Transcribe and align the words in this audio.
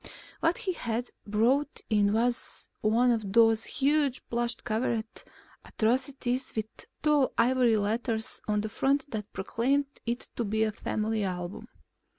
What 0.39 0.57
he 0.57 0.73
had 0.73 1.11
brought 1.27 1.81
in 1.87 2.11
was 2.11 2.69
one 2.81 3.11
of 3.11 3.33
those 3.33 3.65
huge, 3.65 4.27
plush 4.29 4.55
covered 4.55 5.05
atrocities 5.63 6.55
with 6.55 6.65
tall 7.03 7.31
ivory 7.37 7.77
letters 7.77 8.41
on 8.47 8.61
the 8.61 8.69
front 8.69 9.11
that 9.11 9.31
proclaimed 9.31 10.01
it 10.07 10.27
to 10.37 10.43
be 10.43 10.63
a 10.63 10.71
Family 10.71 11.23
Album. 11.23 11.67